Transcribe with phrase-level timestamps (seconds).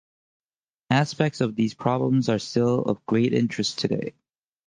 [0.89, 4.15] Aspects of these problems are still of great interest today.